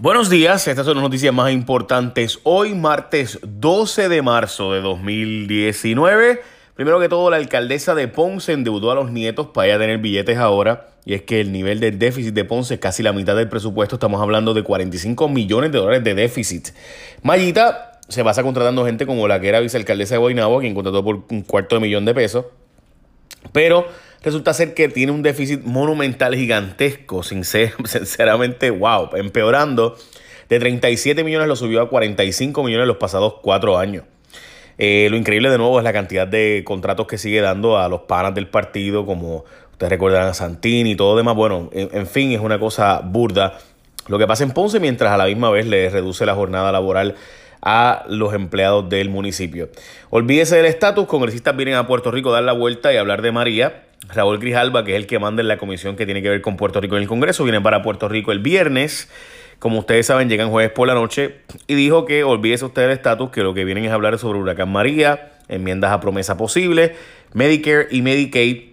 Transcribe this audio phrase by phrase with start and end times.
[0.00, 2.38] Buenos días, estas son las noticias más importantes.
[2.44, 6.40] Hoy, martes 12 de marzo de 2019.
[6.74, 10.38] Primero que todo, la alcaldesa de Ponce endeudó a los nietos para ya tener billetes
[10.38, 10.90] ahora.
[11.04, 13.96] Y es que el nivel del déficit de Ponce es casi la mitad del presupuesto.
[13.96, 16.68] Estamos hablando de 45 millones de dólares de déficit.
[17.24, 21.24] Mayita se pasa contratando gente como la que era vicealcaldesa de Guaynabo, quien contrató por
[21.28, 22.44] un cuarto de millón de pesos.
[23.50, 23.88] Pero
[24.22, 27.22] resulta ser que tiene un déficit monumental gigantesco,
[27.84, 29.96] sinceramente, wow, empeorando.
[30.48, 34.04] De 37 millones lo subió a 45 millones en los pasados cuatro años.
[34.78, 38.02] Eh, lo increíble de nuevo es la cantidad de contratos que sigue dando a los
[38.02, 41.34] panas del partido, como ustedes recordarán a Santini y todo demás.
[41.34, 43.58] Bueno, en, fin, es una cosa burda
[44.06, 47.14] lo que pasa en Ponce mientras a la misma vez le reduce la jornada laboral
[47.60, 49.68] a los empleados del municipio.
[50.10, 53.32] Olvídese del estatus, congresistas vienen a Puerto Rico a dar la vuelta y hablar de
[53.32, 53.87] María.
[54.06, 56.56] Raúl Grijalba, que es el que manda en la comisión que tiene que ver con
[56.56, 59.10] Puerto Rico en el Congreso, viene para Puerto Rico el viernes.
[59.58, 63.30] Como ustedes saben, llegan jueves por la noche y dijo que olvídese usted del estatus,
[63.30, 66.94] que lo que vienen es hablar sobre Huracán María, enmiendas a promesa posible,
[67.32, 68.68] Medicare y Medicaid,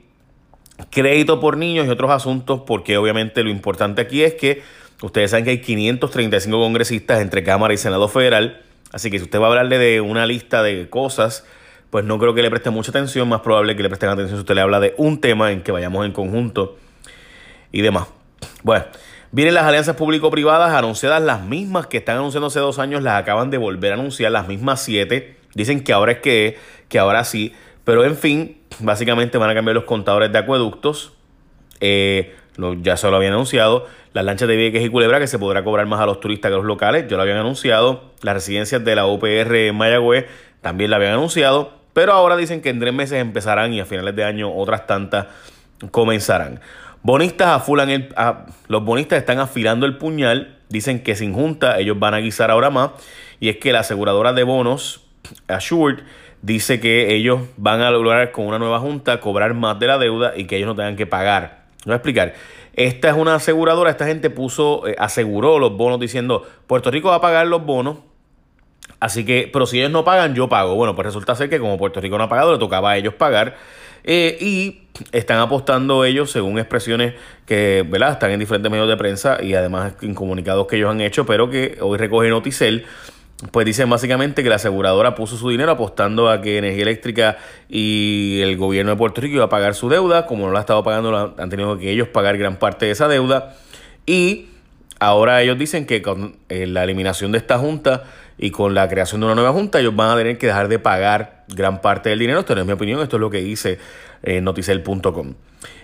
[0.91, 4.61] crédito por niños y otros asuntos, porque obviamente lo importante aquí es que
[5.01, 9.39] ustedes saben que hay 535 congresistas entre Cámara y Senado Federal, así que si usted
[9.39, 11.45] va a hablarle de una lista de cosas
[11.95, 14.41] pues no creo que le preste mucha atención, más probable que le presten atención si
[14.41, 16.75] usted le habla de un tema en que vayamos en conjunto
[17.71, 18.09] y demás.
[18.63, 18.83] Bueno,
[19.31, 23.49] vienen las alianzas público-privadas anunciadas, las mismas que están anunciando hace dos años, las acaban
[23.49, 25.37] de volver a anunciar, las mismas siete.
[25.53, 26.57] Dicen que ahora es que,
[26.89, 27.53] que ahora sí,
[27.85, 31.13] pero en fin, básicamente van a cambiar los contadores de acueductos.
[31.79, 32.35] Eh,
[32.81, 33.87] ya se lo habían anunciado.
[34.11, 36.55] Las lanchas de Vieques y Culebra, que se podrá cobrar más a los turistas que
[36.55, 38.11] a los locales, ya lo habían anunciado.
[38.21, 40.25] Las residencias de la UPR en Mayagüez
[40.59, 41.84] también la habían anunciado.
[41.95, 45.27] Pero ahora dicen que en tres meses empezarán y a finales de año otras tantas
[45.91, 46.59] comenzarán.
[47.03, 48.13] Bonistas afulan el,
[48.67, 50.57] los bonistas están afilando el puñal.
[50.67, 52.91] Dicen que sin junta ellos van a guisar ahora más.
[53.39, 55.05] Y es que la aseguradora de bonos,
[55.47, 55.99] Assured,
[56.41, 60.33] dice que ellos van a lograr con una nueva junta cobrar más de la deuda
[60.35, 61.63] y que ellos no tengan que pagar.
[61.85, 62.33] Voy a explicar.
[62.73, 67.15] Esta es una aseguradora, esta gente puso, eh, aseguró los bonos diciendo, Puerto Rico va
[67.15, 67.99] a pagar los bonos
[68.99, 70.75] Así que, pero si ellos no pagan, yo pago.
[70.75, 73.13] Bueno, pues resulta ser que como Puerto Rico no ha pagado, le tocaba a ellos
[73.13, 73.55] pagar.
[74.07, 74.81] Eh, y
[75.11, 77.15] están apostando ellos, según expresiones
[77.47, 78.11] que ¿verdad?
[78.11, 81.49] están en diferentes medios de prensa y además en comunicados que ellos han hecho, pero
[81.49, 82.85] que hoy recoge Noticel,
[83.51, 87.37] pues dicen básicamente que la aseguradora puso su dinero apostando a que Energía Eléctrica
[87.67, 90.61] y el gobierno de Puerto Rico iba a pagar su deuda, como no la ha
[90.61, 93.55] estado pagando, han tenido que ellos pagar gran parte de esa deuda.
[94.05, 94.49] Y
[94.99, 98.03] ahora ellos dicen que con eh, la eliminación de esta junta
[98.37, 100.79] y con la creación de una nueva junta ellos van a tener que dejar de
[100.79, 102.39] pagar gran parte del dinero.
[102.39, 103.79] Esto no es mi opinión, esto es lo que dice
[104.23, 105.33] eh, noticel.com.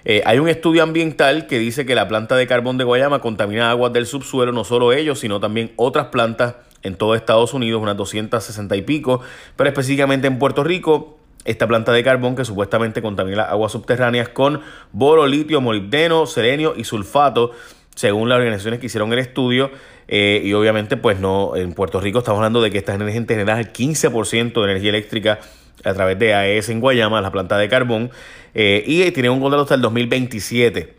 [0.03, 3.69] Eh, hay un estudio ambiental que dice que la planta de carbón de Guayama contamina
[3.71, 7.97] aguas del subsuelo, no solo ellos, sino también otras plantas en todo Estados Unidos, unas
[7.97, 9.21] 260 y pico,
[9.55, 11.17] pero específicamente en Puerto Rico.
[11.43, 14.61] Esta planta de carbón que supuestamente contamina las aguas subterráneas con
[14.91, 17.51] boro, litio, molibdeno, selenio y sulfato
[17.95, 19.71] según las organizaciones que hicieron el estudio.
[20.13, 23.57] Eh, y obviamente, pues no, en Puerto Rico estamos hablando de que esta gente genera
[23.57, 25.39] el 15% de energía eléctrica
[25.85, 28.11] a través de AES en Guayama, la planta de carbón,
[28.53, 30.97] eh, y tiene un contrato hasta el 2027.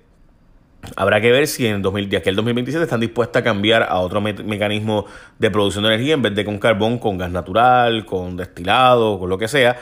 [0.96, 5.04] Habrá que ver si en el 2027 están dispuestas a cambiar a otro mecanismo
[5.38, 9.28] de producción de energía en vez de con carbón, con gas natural, con destilado, con
[9.28, 9.76] lo que sea.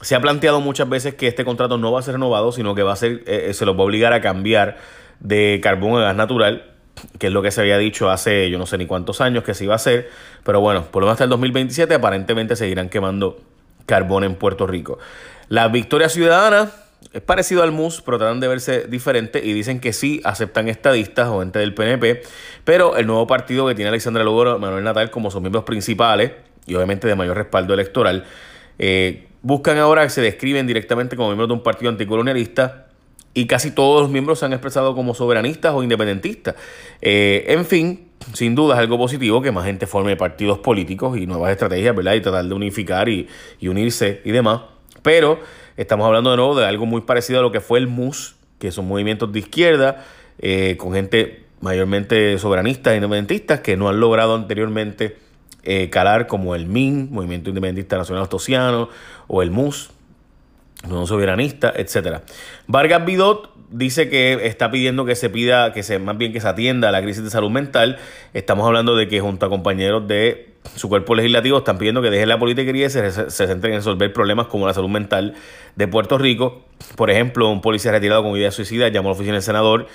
[0.00, 2.84] Se ha planteado muchas veces que este contrato no va a ser renovado, sino que
[2.84, 4.78] va a ser, eh, se los va a obligar a cambiar
[5.18, 6.77] de carbón a gas natural,
[7.18, 9.54] que es lo que se había dicho hace yo no sé ni cuántos años que
[9.54, 10.10] se iba a hacer,
[10.44, 13.40] pero bueno, por lo menos hasta el 2027 aparentemente seguirán quemando
[13.86, 14.98] carbón en Puerto Rico.
[15.48, 16.70] La victoria ciudadana
[17.12, 21.28] es parecido al MUS, pero tratan de verse diferente y dicen que sí aceptan estadistas
[21.28, 22.22] o gente del PNP,
[22.64, 26.32] pero el nuevo partido que tiene Alexandra Lugo Manuel Natal como sus miembros principales
[26.66, 28.24] y obviamente de mayor respaldo electoral,
[28.78, 32.87] eh, buscan ahora que se describen directamente como miembros de un partido anticolonialista
[33.38, 36.56] y casi todos los miembros se han expresado como soberanistas o independentistas.
[37.00, 41.28] Eh, en fin, sin duda es algo positivo que más gente forme partidos políticos y
[41.28, 42.14] nuevas estrategias, ¿verdad?
[42.14, 43.28] Y tratar de unificar y,
[43.62, 44.62] unirse y demás.
[45.02, 45.38] Pero
[45.76, 48.72] estamos hablando de nuevo de algo muy parecido a lo que fue el MUS, que
[48.72, 50.04] son movimientos de izquierda,
[50.40, 55.16] eh, con gente mayormente soberanistas e independentistas que no han logrado anteriormente
[55.62, 58.88] eh, calar como el MIN, Movimiento Independentista Nacional Ostosiano,
[59.28, 59.92] o el MUS,
[60.86, 62.22] no soberanista, etcétera.
[62.66, 66.48] Vargas Bidot dice que está pidiendo que se pida, que se, más bien que se
[66.48, 67.98] atienda a la crisis de salud mental.
[68.34, 72.26] Estamos hablando de que junto a compañeros de su cuerpo legislativo están pidiendo que deje
[72.26, 75.34] la política y se, se, centren en resolver problemas como la salud mental
[75.76, 76.62] de Puerto Rico.
[76.96, 79.86] Por ejemplo, un policía retirado con idea suicida llamó a la oficina del senador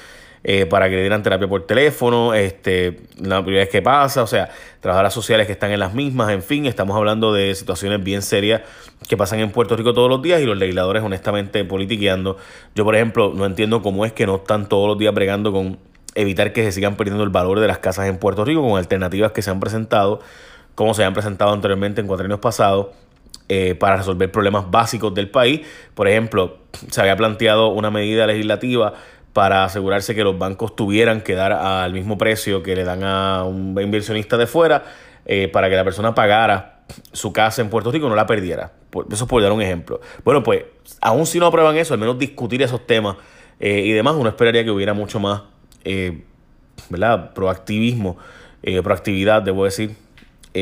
[0.45, 4.27] eh, para que le dieran terapia por teléfono, este, la primera vez que pasa, o
[4.27, 4.49] sea,
[4.81, 8.61] trabajadoras sociales que están en las mismas, en fin, estamos hablando de situaciones bien serias
[9.07, 12.35] que pasan en Puerto Rico todos los días y los legisladores honestamente politiqueando.
[12.75, 15.77] Yo, por ejemplo, no entiendo cómo es que no están todos los días bregando con
[16.15, 19.31] evitar que se sigan perdiendo el valor de las casas en Puerto Rico con alternativas
[19.31, 20.19] que se han presentado,
[20.75, 22.87] como se han presentado anteriormente en cuatro años pasados.
[23.49, 25.61] Eh, para resolver problemas básicos del país.
[25.95, 28.93] Por ejemplo, se había planteado una medida legislativa
[29.33, 33.43] para asegurarse que los bancos tuvieran que dar al mismo precio que le dan a
[33.43, 34.85] un inversionista de fuera
[35.25, 38.73] eh, para que la persona pagara su casa en Puerto Rico y no la perdiera.
[39.11, 39.99] Eso es por dar un ejemplo.
[40.23, 40.65] Bueno, pues
[41.01, 43.17] aún si no aprueban eso, al menos discutir esos temas
[43.59, 45.41] eh, y demás, uno esperaría que hubiera mucho más
[45.83, 46.23] eh,
[46.89, 47.33] ¿verdad?
[47.33, 48.17] proactivismo,
[48.83, 49.95] proactividad, debo decir,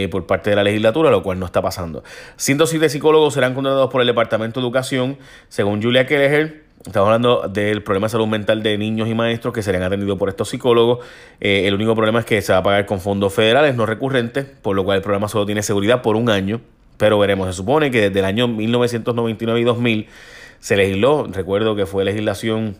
[0.09, 2.03] por parte de la legislatura, lo cual no está pasando.
[2.37, 5.17] 107 psicólogos serán contratados por el Departamento de Educación,
[5.49, 6.70] según Julia Kelleher.
[6.85, 10.29] Estamos hablando del problema de salud mental de niños y maestros que serán atendidos por
[10.29, 11.05] estos psicólogos.
[11.39, 14.45] Eh, el único problema es que se va a pagar con fondos federales no recurrentes,
[14.45, 16.59] por lo cual el programa solo tiene seguridad por un año.
[16.97, 20.07] Pero veremos, se supone que desde el año 1999 y 2000
[20.59, 22.77] se legisló, recuerdo que fue legislación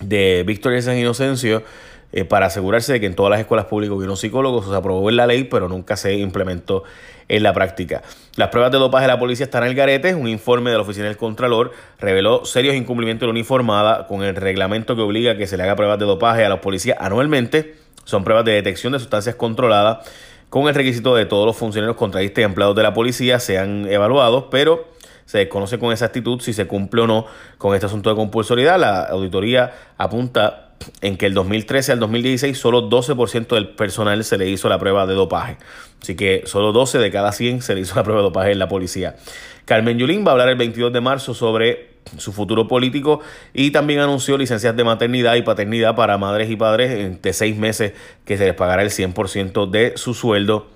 [0.00, 1.64] de Víctor San Inocencio,
[2.12, 4.66] eh, para asegurarse de que en todas las escuelas públicas hubiera psicólogos.
[4.68, 6.84] Se aprobó en la ley, pero nunca se implementó
[7.28, 8.02] en la práctica.
[8.36, 10.14] Las pruebas de dopaje de la policía están el garete.
[10.14, 14.36] Un informe de la Oficina del Contralor reveló serios incumplimientos de la uniformada con el
[14.36, 17.76] reglamento que obliga a que se le haga pruebas de dopaje a los policías anualmente.
[18.04, 20.10] Son pruebas de detección de sustancias controladas
[20.50, 24.44] con el requisito de todos los funcionarios contratistas y empleados de la policía sean evaluados,
[24.50, 24.88] pero
[25.24, 27.24] se desconoce con exactitud si se cumple o no
[27.56, 28.78] con este asunto de compulsoriedad.
[28.78, 34.48] La auditoría apunta en que el 2013 al 2016 solo 12% del personal se le
[34.48, 35.56] hizo la prueba de dopaje.
[36.00, 38.58] Así que solo 12 de cada 100 se le hizo la prueba de dopaje en
[38.58, 39.16] la policía.
[39.64, 43.20] Carmen Yulín va a hablar el 22 de marzo sobre su futuro político
[43.54, 47.92] y también anunció licencias de maternidad y paternidad para madres y padres de seis meses
[48.24, 50.66] que se les pagará el 100% de su sueldo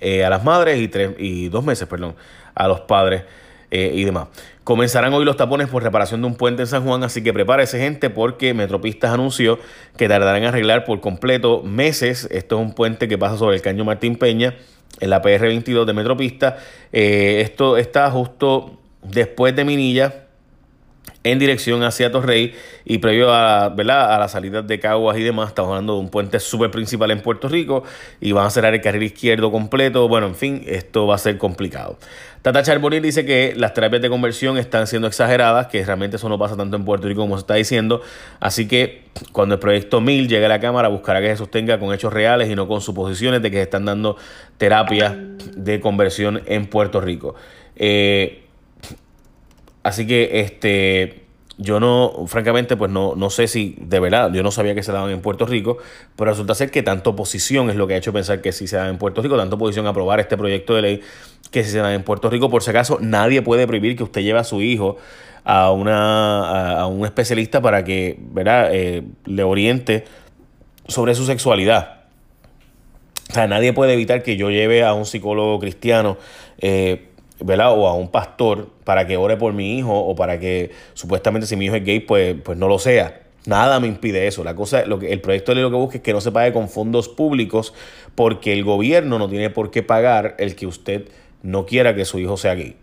[0.00, 2.14] eh, a las madres y, tres, y dos meses perdón,
[2.54, 3.24] a los padres
[3.70, 4.28] eh, y demás.
[4.64, 7.78] Comenzarán hoy los tapones por reparación de un puente en San Juan, así que prepárese
[7.78, 9.58] gente porque Metropistas anunció
[9.96, 12.28] que tardarán en arreglar por completo meses.
[12.30, 14.54] Esto es un puente que pasa sobre el caño Martín Peña
[15.00, 16.56] en la PR22 de Metropista.
[16.92, 20.25] Eh, esto está justo después de Minilla
[21.22, 22.54] en dirección hacia Torrey
[22.84, 24.14] y previo a, ¿verdad?
[24.14, 27.20] a la salida de Caguas y demás, estamos hablando de un puente súper principal en
[27.20, 27.82] Puerto Rico
[28.20, 30.06] y van a cerrar el carril izquierdo completo.
[30.08, 31.98] Bueno, en fin, esto va a ser complicado.
[32.42, 36.38] Tata Charbonnier dice que las terapias de conversión están siendo exageradas, que realmente eso no
[36.38, 38.02] pasa tanto en Puerto Rico como se está diciendo.
[38.38, 41.92] Así que cuando el proyecto 1000 llegue a la Cámara, buscará que se sostenga con
[41.92, 44.16] hechos reales y no con suposiciones de que se están dando
[44.58, 45.14] terapias
[45.56, 47.34] de conversión en Puerto Rico.
[47.74, 48.45] Eh,
[49.86, 51.22] Así que este
[51.58, 54.90] yo no, francamente, pues no, no sé si de verdad, yo no sabía que se
[54.90, 55.78] daban en Puerto Rico,
[56.16, 58.74] pero resulta ser que tanto oposición es lo que ha hecho pensar que sí se
[58.76, 61.00] dan en Puerto Rico, tanto oposición a aprobar este proyecto de ley
[61.52, 62.50] que sí se dan en Puerto Rico.
[62.50, 64.96] Por si acaso, nadie puede prohibir que usted lleve a su hijo
[65.44, 68.70] a, una, a, un especialista para que ¿verdad?
[68.72, 70.04] Eh, le oriente
[70.88, 72.00] sobre su sexualidad.
[73.30, 76.18] O sea, nadie puede evitar que yo lleve a un psicólogo cristiano.
[76.58, 77.10] Eh,
[77.40, 77.72] ¿verdad?
[77.72, 81.56] O a un pastor para que ore por mi hijo o para que supuestamente si
[81.56, 83.22] mi hijo es gay, pues, pues no lo sea.
[83.46, 84.42] Nada me impide eso.
[84.42, 86.32] La cosa, lo que, el proyecto de ley lo que busca es que no se
[86.32, 87.74] pague con fondos públicos
[88.14, 91.08] porque el gobierno no tiene por qué pagar el que usted
[91.42, 92.76] no quiera que su hijo sea gay.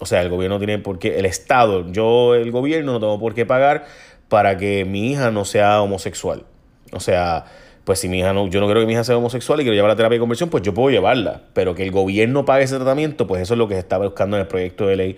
[0.00, 3.34] O sea, el gobierno tiene por qué, el Estado, yo, el gobierno, no tengo por
[3.34, 3.86] qué pagar
[4.28, 6.44] para que mi hija no sea homosexual.
[6.92, 7.46] O sea,
[7.88, 9.74] pues si mi hija no, yo no quiero que mi hija sea homosexual y quiero
[9.74, 11.40] llevar la terapia de conversión, pues yo puedo llevarla.
[11.54, 14.36] Pero que el gobierno pague ese tratamiento, pues eso es lo que se está buscando
[14.36, 15.16] en el proyecto de ley.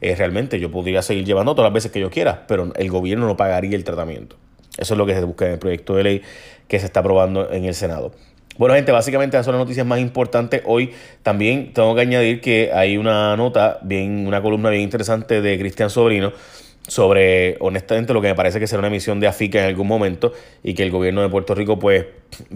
[0.00, 3.26] Eh, realmente yo podría seguir llevando todas las veces que yo quiera, pero el gobierno
[3.26, 4.36] no pagaría el tratamiento.
[4.78, 6.22] Eso es lo que se busca en el proyecto de ley
[6.68, 8.12] que se está aprobando en el Senado.
[8.56, 10.62] Bueno, gente, básicamente esas son las noticias más importantes.
[10.64, 10.92] Hoy
[11.24, 15.90] también tengo que añadir que hay una nota, bien, una columna bien interesante de Cristian
[15.90, 16.32] Sobrino
[16.88, 20.32] sobre, honestamente, lo que me parece que será una emisión de AFICA en algún momento
[20.62, 22.06] y que el gobierno de Puerto Rico pues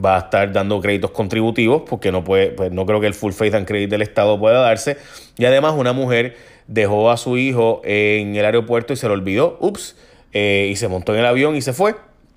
[0.02, 3.32] va a estar dando créditos contributivos porque no puede, pues no creo que el full
[3.32, 4.96] faith and credit del Estado pueda darse.
[5.38, 9.58] Y además una mujer dejó a su hijo en el aeropuerto y se lo olvidó,
[9.60, 9.96] ups,
[10.32, 11.94] eh, y se montó en el avión y se fue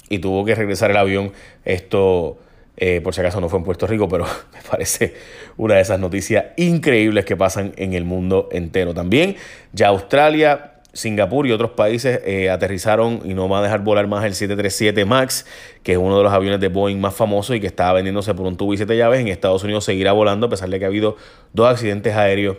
[0.09, 1.31] y tuvo que regresar el avión.
[1.65, 2.37] Esto,
[2.77, 5.15] eh, por si acaso no fue en Puerto Rico, pero me parece
[5.57, 8.93] una de esas noticias increíbles que pasan en el mundo entero.
[8.93, 9.35] También
[9.73, 14.25] ya Australia Singapur y otros países eh, aterrizaron y no va a dejar volar más
[14.25, 15.45] el 737 MAX,
[15.83, 18.47] que es uno de los aviones de Boeing más famosos y que estaba vendiéndose por
[18.47, 19.19] un tubo y siete llaves.
[19.19, 21.15] En Estados Unidos seguirá volando a pesar de que ha habido
[21.53, 22.57] dos accidentes aéreos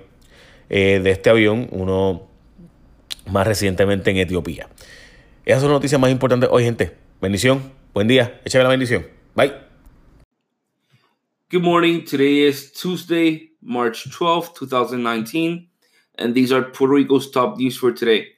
[0.68, 2.28] eh, de este avión, uno
[3.26, 4.68] más recientemente en Etiopía.
[5.44, 6.96] Esas son las noticias más importantes hoy, gente.
[7.20, 7.72] Bendición.
[7.92, 9.06] Buen día, échame la bendición.
[9.34, 9.52] Bye.
[11.50, 12.04] Good morning.
[12.04, 15.69] Today is Tuesday, March 12th, 2019,
[16.20, 18.28] and these are Puerto Rico's top news for today.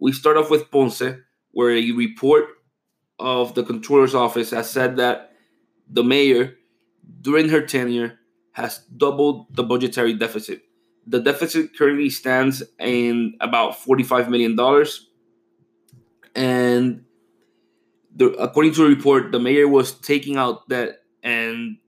[0.00, 1.02] We start off with Ponce,
[1.50, 2.44] where a report
[3.18, 5.32] of the controller's office has said that
[5.90, 6.54] the mayor,
[7.20, 8.18] during her tenure,
[8.52, 10.62] has doubled the budgetary deficit.
[11.06, 14.56] The deficit currently stands in about $45 million.
[16.34, 17.04] And
[18.14, 21.78] the, according to a report, the mayor was taking out debt and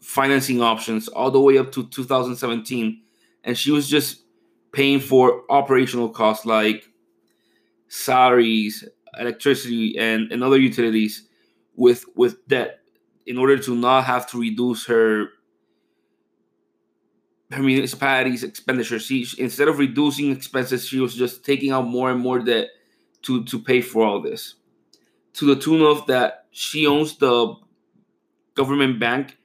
[0.00, 3.02] financing options all the way up to 2017.
[3.44, 4.22] And she was just
[4.72, 6.84] paying for operational costs like
[7.88, 8.84] salaries,
[9.18, 11.28] electricity, and, and other utilities
[11.76, 12.80] with with debt
[13.26, 15.28] in order to not have to reduce her
[17.50, 19.02] her municipality's expenditures.
[19.02, 22.68] She instead of reducing expenses, she was just taking out more and more debt
[23.22, 24.54] to to pay for all this.
[25.34, 27.54] To the tune of that she owns the
[28.54, 29.36] government bank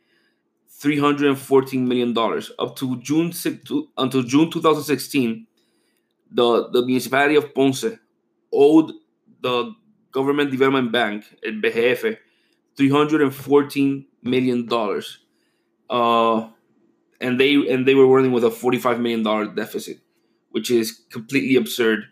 [0.79, 2.51] 314 million dollars.
[2.59, 5.47] Up to June six until June 2016
[6.31, 7.85] the the municipality of Ponce
[8.51, 8.93] owed
[9.41, 9.73] the
[10.11, 12.17] government development bank el BGF
[12.77, 15.19] 314 million dollars.
[15.89, 16.49] Uh
[17.21, 19.99] and they and they were running with a 45 million dollar deficit
[20.51, 22.05] which is completely absurd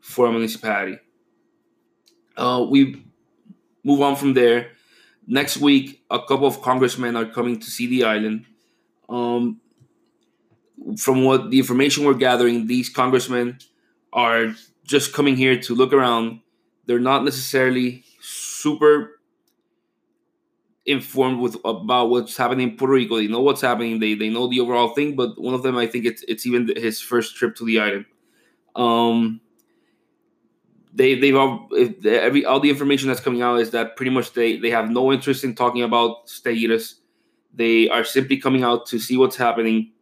[0.00, 0.98] for a municipality.
[2.36, 3.04] Uh we
[3.84, 4.72] move on from there
[5.26, 8.44] next week a couple of congressmen are coming to see the island
[9.08, 9.60] um
[10.98, 13.58] from what the information we're gathering these congressmen
[14.12, 14.54] are
[14.84, 16.40] just coming here to look around
[16.86, 19.20] they're not necessarily super
[20.86, 23.16] informed with about what's happening in Puerto Rico.
[23.16, 24.00] They know what's happening.
[24.00, 25.16] They they know the overall thing.
[25.16, 28.06] But one of them, I think it's it's even his first trip to the island.
[28.76, 29.40] Um,
[30.94, 31.68] they they've all
[32.04, 35.12] every all the information that's coming out is that pretty much they they have no
[35.12, 37.00] interest in talking about status.
[37.52, 39.92] They are simply coming out to see what's happening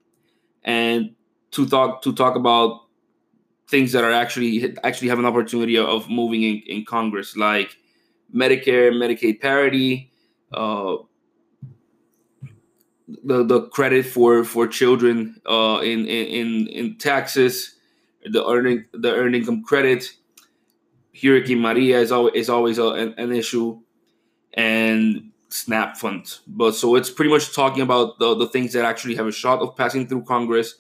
[0.62, 1.14] and
[1.52, 2.82] to talk to talk about
[3.68, 7.76] things that are actually actually have an opportunity of moving in, in Congress, like
[8.34, 10.12] Medicare, Medicaid parity,
[10.52, 10.96] uh,
[13.24, 17.76] the the credit for for children uh, in in in taxes,
[18.24, 20.12] the earning the earned income credit.
[21.20, 23.80] Hurricane Maria is always is always a, an, an issue,
[24.54, 26.40] and SNAP funds.
[26.46, 29.60] But so it's pretty much talking about the, the things that actually have a shot
[29.60, 30.74] of passing through Congress,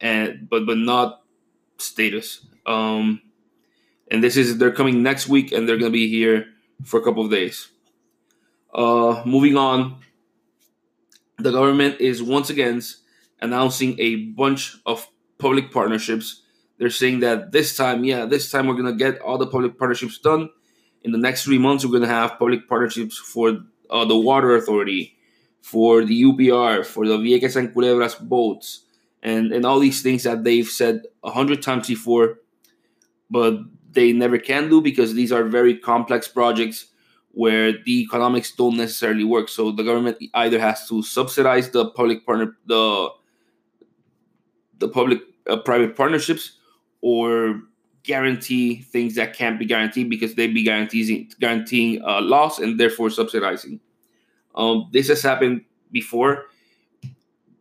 [0.00, 1.22] and but but not
[1.78, 2.46] status.
[2.66, 3.20] Um,
[4.10, 6.46] and this is they're coming next week, and they're gonna be here
[6.84, 7.68] for a couple of days.
[8.72, 10.00] Uh, moving on,
[11.38, 12.80] the government is once again
[13.40, 16.42] announcing a bunch of public partnerships.
[16.78, 20.18] They're saying that this time, yeah, this time we're gonna get all the public partnerships
[20.18, 20.50] done.
[21.02, 25.16] In the next three months, we're gonna have public partnerships for uh, the water authority,
[25.60, 28.84] for the UPR, for the Vieques and Culebras boats,
[29.22, 32.40] and and all these things that they've said a hundred times before,
[33.30, 33.58] but
[33.92, 36.86] they never can do because these are very complex projects
[37.30, 39.48] where the economics don't necessarily work.
[39.48, 43.10] So the government either has to subsidize the public partner the
[44.78, 46.58] the public uh, private partnerships
[47.04, 47.60] or
[48.02, 53.10] guarantee things that can't be guaranteed because they'd be guaranteeing guaranteeing uh, loss and therefore
[53.10, 53.78] subsidizing.
[54.54, 56.46] Um, this has happened before.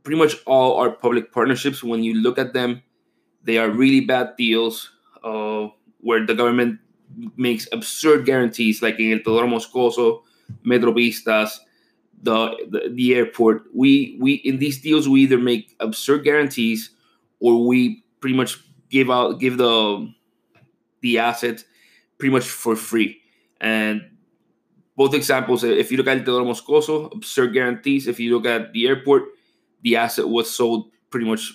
[0.04, 2.84] Pretty much all our public partnerships, when you look at them,
[3.44, 4.92] they are really bad deals
[5.26, 5.68] uh,
[6.00, 6.80] where the government
[7.36, 10.24] makes absurd guarantees, like in El Teodoro Moscoso,
[10.66, 11.60] Metropistas,
[12.22, 13.64] the, the the airport.
[13.74, 16.92] We we in these deals we either make absurd guarantees
[17.42, 18.58] or we pretty much
[18.94, 20.14] give out give the
[21.02, 21.66] the asset
[22.18, 23.20] pretty much for free.
[23.60, 24.02] And
[24.96, 28.08] both examples, if you look at Teodoro Moscoso, absurd guarantees.
[28.08, 29.24] If you look at the airport,
[29.82, 31.54] the asset was sold pretty much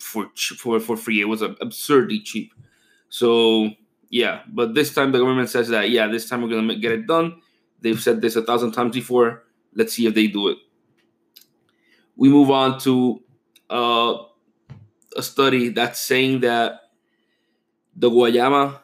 [0.00, 1.20] for for for free.
[1.20, 2.54] It was absurdly cheap.
[3.10, 3.70] So
[4.08, 7.06] yeah, but this time the government says that yeah, this time we're gonna get it
[7.06, 7.40] done.
[7.82, 9.44] They've said this a thousand times before.
[9.74, 10.56] Let's see if they do it.
[12.16, 13.22] We move on to
[13.68, 14.14] uh,
[15.16, 16.80] a study that's saying that
[17.96, 18.80] the Guayama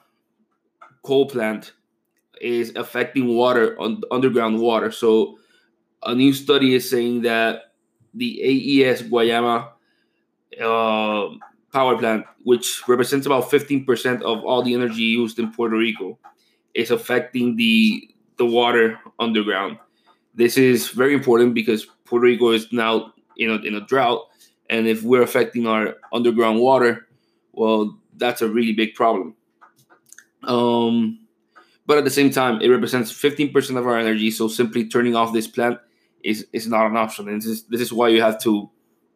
[1.02, 1.72] coal plant
[2.40, 4.90] is affecting water on underground water.
[4.90, 5.38] So
[6.02, 7.72] a new study is saying that
[8.14, 9.70] the AES Guayama
[10.60, 11.28] uh,
[11.72, 16.18] power plant, which represents about 15% of all the energy used in Puerto Rico,
[16.74, 18.08] is affecting the
[18.38, 19.78] the water underground.
[20.34, 24.26] This is very important because Puerto Rico is now in a, in a drought,
[24.72, 27.06] and if we're affecting our underground water,
[27.52, 29.36] well, that's a really big problem.
[30.44, 31.18] Um,
[31.84, 34.30] But at the same time, it represents 15% of our energy.
[34.30, 35.78] So simply turning off this plant
[36.24, 37.28] is, is not an option.
[37.28, 38.70] And this is, this is why you have to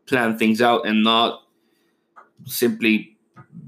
[0.06, 1.40] plan things out and not
[2.44, 3.16] simply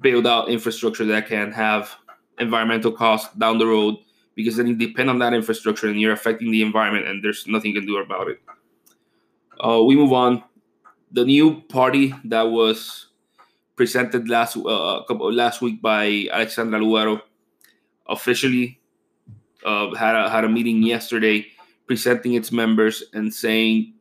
[0.01, 1.97] build out infrastructure that can have
[2.39, 3.97] environmental costs down the road
[4.35, 7.73] because then you depend on that infrastructure and you're affecting the environment and there's nothing
[7.73, 8.41] you can do about it.
[9.59, 10.45] Uh, we move on.
[11.13, 13.07] The new party that was
[13.77, 17.23] presented last uh, last week by Alexandra Lugaro
[18.07, 18.81] officially
[19.65, 21.47] uh, had a, had a meeting yesterday
[21.87, 23.95] presenting its members and saying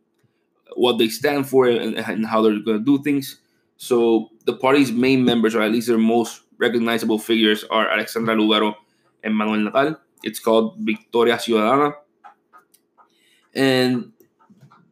[0.75, 3.39] what they stand for and, and how they're going to do things.
[3.77, 8.75] So the party's main members, or at least their most recognizable figures, are Alexandra Lugaro
[9.23, 9.95] and Manuel Natal.
[10.23, 11.93] It's called Victoria Ciudadana.
[13.53, 14.11] And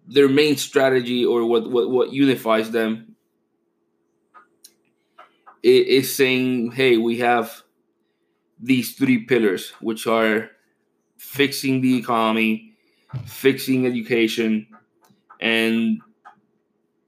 [0.08, 3.16] their main strategy or what, what, what unifies them
[5.64, 7.64] is saying, hey, we have
[8.60, 10.52] these three pillars, which are
[11.18, 12.74] fixing the economy,
[13.26, 14.68] fixing education,
[15.40, 16.02] and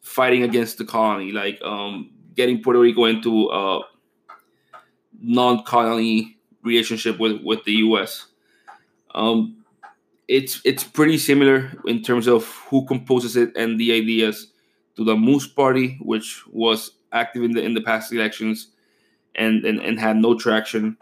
[0.01, 3.81] fighting against the colony, like um, getting Puerto Rico into a
[5.21, 8.25] non-colony relationship with, with the U.S.
[9.13, 9.56] Um,
[10.27, 14.51] it's it's pretty similar in terms of who composes it and the ideas
[14.95, 18.71] to the MUS Party, which was active in the in the past elections
[19.35, 20.97] and and, and had no traction.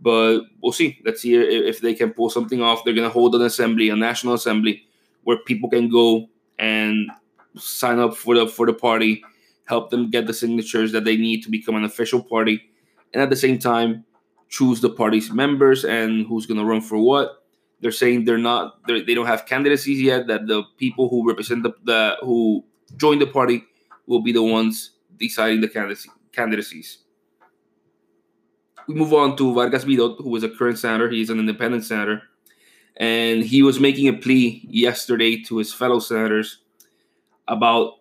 [0.00, 0.98] But we'll see.
[1.04, 2.84] Let's see if they can pull something off.
[2.84, 4.86] They're gonna hold an assembly, a national assembly,
[5.24, 7.10] where people can go and
[7.56, 9.22] sign up for the for the party,
[9.66, 12.62] help them get the signatures that they need to become an official party,
[13.12, 14.06] and at the same time
[14.48, 17.39] choose the party's members and who's gonna run for what
[17.80, 20.26] they're saying they're not they're, they don't have candidacies yet.
[20.26, 22.64] That the people who represent the, the who
[22.96, 23.64] join the party
[24.06, 26.98] will be the ones deciding the candidacy, candidacies.
[28.88, 31.08] We move on to Vargas Vidot, who is a current senator.
[31.08, 32.22] He's an independent senator,
[32.96, 36.58] and he was making a plea yesterday to his fellow senators
[37.46, 37.94] about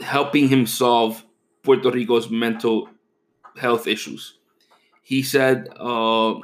[0.00, 1.24] helping him solve
[1.62, 2.88] Puerto Rico's mental
[3.56, 4.38] health issues.
[5.02, 6.34] He said uh,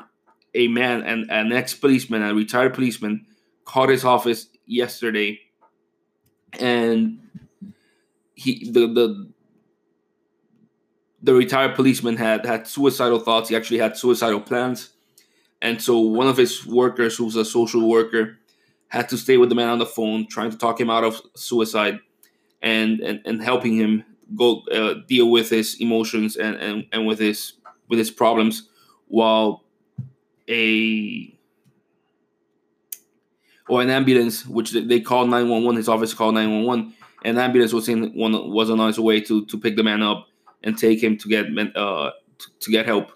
[0.56, 3.26] a man, an, an ex policeman, a retired policeman,
[3.64, 5.38] called his office yesterday,
[6.58, 7.18] and
[8.34, 9.32] he the the
[11.22, 13.48] the retired policeman had had suicidal thoughts.
[13.48, 14.90] He actually had suicidal plans,
[15.60, 18.38] and so one of his workers, who's a social worker,
[18.88, 21.20] had to stay with the man on the phone, trying to talk him out of
[21.34, 21.98] suicide,
[22.62, 27.18] and and, and helping him go uh, deal with his emotions and, and and with
[27.18, 27.52] his
[27.88, 28.68] with his problems
[29.08, 29.65] while
[30.48, 31.36] a
[33.68, 35.76] or an ambulance, which they called 911.
[35.76, 36.94] His office called 911.
[37.24, 40.28] An ambulance was in one was on its way to to pick the man up
[40.62, 42.10] and take him to get uh
[42.60, 43.12] to get help.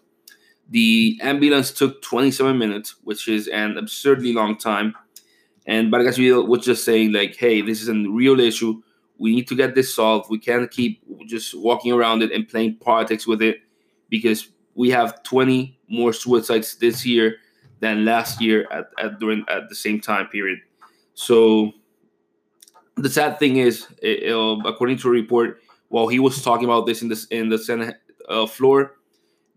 [0.68, 4.94] The ambulance took 27 minutes, which is an absurdly long time.
[5.66, 8.82] And Vargas was just saying like, "Hey, this is a real issue.
[9.18, 10.30] We need to get this solved.
[10.30, 13.58] We can't keep just walking around it and playing politics with it
[14.08, 17.37] because we have 20 more suicides this year
[17.81, 20.61] than last year at, at during at the same time period.
[21.14, 21.72] So
[22.96, 26.87] the sad thing is, it, uh, according to a report, while he was talking about
[26.87, 27.96] this in the in the Senate
[28.29, 28.96] uh, floor,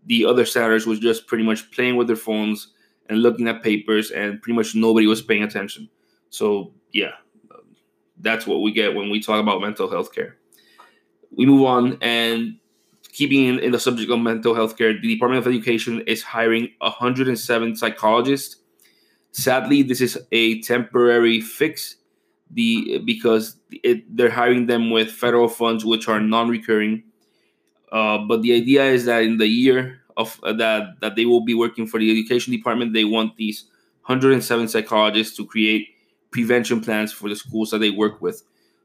[0.06, 2.72] the other senators was just pretty much playing with their phones
[3.08, 5.88] and looking at papers, and pretty much nobody was paying attention.
[6.30, 7.12] So yeah,
[8.20, 10.36] that's what we get when we talk about mental health care.
[11.30, 12.58] We move on, and
[13.14, 16.68] keeping in, in, the subject of mental health care, the Department of Education is hiring
[16.80, 18.56] 107 psychologists.
[19.30, 21.96] Sadly, this is a temporary fix
[22.50, 27.02] the because it, they're hiring them with federal funds which are non-recurring.
[27.90, 31.44] Uh, but the idea is that in the year of uh, that that they will
[31.44, 33.64] be working for the education department, they want these
[34.06, 35.88] 107 psychologists to create
[36.30, 38.42] prevention plans for the schools that they work with,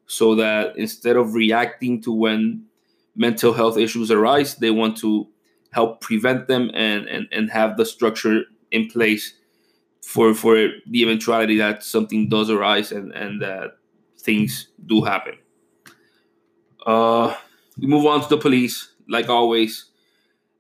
[0.07, 2.63] so that instead of reacting to when
[3.15, 5.27] mental health issues arise, they want to
[5.71, 9.33] help prevent them and, and, and have the structure in place
[10.03, 10.55] for for
[10.87, 13.77] the eventuality that something does arise and, and that
[14.19, 15.35] things do happen.
[16.85, 17.35] Uh,
[17.77, 18.93] we move on to the police.
[19.07, 19.85] Like always,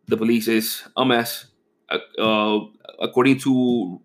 [0.07, 1.47] the police is a mess.
[2.19, 2.59] Uh,
[2.99, 3.99] according to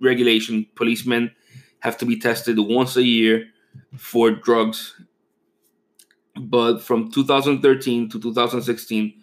[0.00, 1.30] regulation, policemen
[1.80, 3.46] have to be tested once a year
[3.96, 5.00] for drugs
[6.48, 9.14] but from 2013 to 2016,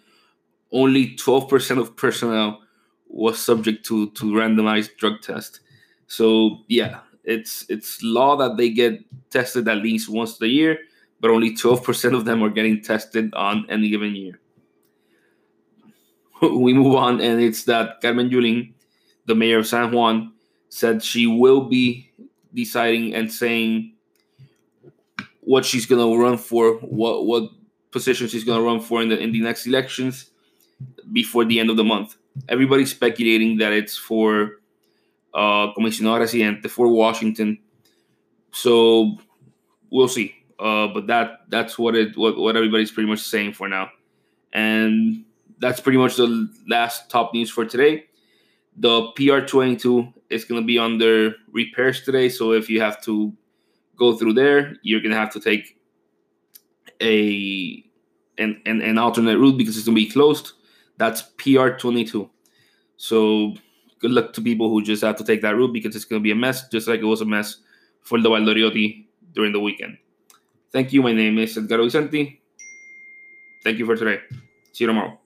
[0.72, 2.60] only 12% of personnel
[3.08, 5.60] was subject to to randomized drug test.
[6.06, 9.00] So yeah, it's it's law that they get
[9.30, 10.78] tested at least once a year,
[11.20, 14.40] but only 12% of them are getting tested on any given year.
[16.42, 18.72] we move on, and it's that Carmen Yulín,
[19.26, 20.32] the mayor of San Juan,
[20.68, 22.10] said she will be
[22.54, 23.94] deciding and saying
[25.48, 27.44] what she's gonna run for, what what
[27.90, 30.30] position she's gonna run for in the in the next elections
[31.10, 32.16] before the end of the month.
[32.50, 34.60] Everybody's speculating that it's for
[35.32, 37.58] uh, comisionado residente for Washington.
[38.52, 39.16] So
[39.90, 40.34] we'll see.
[40.58, 43.88] Uh, but that that's what it what, what everybody's pretty much saying for now.
[44.52, 45.24] And
[45.60, 46.28] that's pretty much the
[46.68, 48.04] last top news for today.
[48.76, 52.28] The PR22 is going to be under repairs today.
[52.28, 53.32] So if you have to
[53.98, 55.78] go through there, you're going to have to take
[57.02, 57.84] a
[58.38, 60.52] an, an, an alternate route because it's to be closed.
[60.96, 62.28] That's PR22.
[62.96, 63.54] So
[64.00, 66.24] good luck to people who just have to take that route because it's going to
[66.24, 67.56] be a mess, just like it was a mess
[68.00, 69.98] for the Baldorioty during the weekend.
[70.72, 71.02] Thank you.
[71.02, 72.40] My name is Edgar Vicente.
[73.64, 74.20] Thank you for today.
[74.72, 75.18] See you tomorrow.